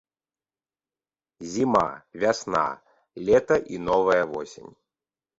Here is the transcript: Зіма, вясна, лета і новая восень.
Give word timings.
Зіма, 1.49 1.83
вясна, 2.23 2.63
лета 3.27 3.57
і 3.75 3.83
новая 3.91 4.21
восень. 4.33 4.71